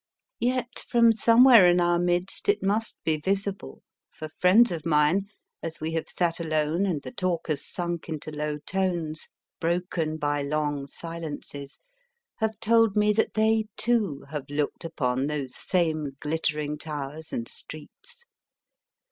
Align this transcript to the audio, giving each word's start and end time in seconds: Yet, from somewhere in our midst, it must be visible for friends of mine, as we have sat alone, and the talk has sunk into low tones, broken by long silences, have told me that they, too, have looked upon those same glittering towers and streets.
Yet, 0.39 0.79
from 0.87 1.11
somewhere 1.11 1.69
in 1.69 1.79
our 1.79 1.99
midst, 1.99 2.49
it 2.49 2.63
must 2.63 2.97
be 3.03 3.17
visible 3.17 3.83
for 4.09 4.27
friends 4.27 4.71
of 4.71 4.83
mine, 4.83 5.27
as 5.61 5.79
we 5.79 5.91
have 5.93 6.09
sat 6.09 6.39
alone, 6.39 6.87
and 6.87 7.03
the 7.03 7.11
talk 7.11 7.49
has 7.49 7.63
sunk 7.69 8.09
into 8.09 8.31
low 8.31 8.57
tones, 8.57 9.29
broken 9.59 10.17
by 10.17 10.41
long 10.41 10.87
silences, 10.87 11.77
have 12.37 12.59
told 12.59 12.95
me 12.95 13.13
that 13.13 13.35
they, 13.35 13.65
too, 13.77 14.25
have 14.31 14.49
looked 14.49 14.83
upon 14.83 15.27
those 15.27 15.55
same 15.55 16.17
glittering 16.19 16.79
towers 16.79 17.31
and 17.31 17.47
streets. 17.47 18.25